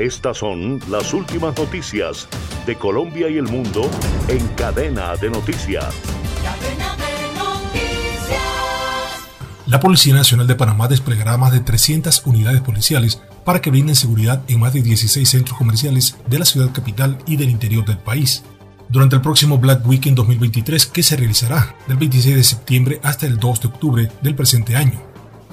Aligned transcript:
Estas 0.00 0.38
son 0.38 0.80
las 0.88 1.12
últimas 1.12 1.54
noticias 1.58 2.26
de 2.64 2.74
Colombia 2.74 3.28
y 3.28 3.36
el 3.36 3.46
mundo 3.46 3.82
en 4.28 4.48
cadena 4.56 5.14
de 5.16 5.28
noticias. 5.28 5.94
La 9.66 9.78
Policía 9.78 10.14
Nacional 10.14 10.46
de 10.46 10.54
Panamá 10.54 10.88
desplegará 10.88 11.36
más 11.36 11.52
de 11.52 11.60
300 11.60 12.22
unidades 12.24 12.62
policiales 12.62 13.20
para 13.44 13.60
que 13.60 13.70
brinden 13.70 13.94
seguridad 13.94 14.42
en 14.48 14.60
más 14.60 14.72
de 14.72 14.80
16 14.80 15.28
centros 15.28 15.58
comerciales 15.58 16.16
de 16.30 16.38
la 16.38 16.46
ciudad 16.46 16.72
capital 16.72 17.18
y 17.26 17.36
del 17.36 17.50
interior 17.50 17.84
del 17.84 17.98
país. 17.98 18.42
Durante 18.88 19.16
el 19.16 19.22
próximo 19.22 19.58
Black 19.58 19.86
Weekend 19.86 20.16
2023 20.16 20.86
que 20.86 21.02
se 21.02 21.16
realizará 21.18 21.76
del 21.88 21.98
26 21.98 22.36
de 22.36 22.44
septiembre 22.44 23.00
hasta 23.02 23.26
el 23.26 23.38
2 23.38 23.60
de 23.60 23.68
octubre 23.68 24.12
del 24.22 24.34
presente 24.34 24.76
año 24.76 25.09